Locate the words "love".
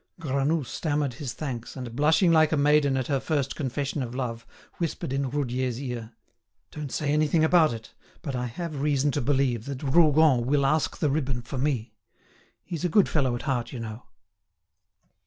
4.15-4.47